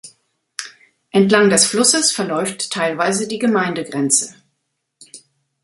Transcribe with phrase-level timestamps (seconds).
[1.11, 4.33] Entlang des Flusses verläuft teilweise die Gemeindegrenze.